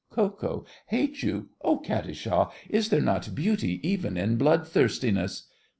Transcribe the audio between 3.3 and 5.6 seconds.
beauty even in bloodthirstiness?